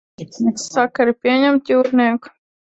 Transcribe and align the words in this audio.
Sakari 0.69 1.15
pieņemti, 1.27 1.77
jūrniek? 1.79 2.35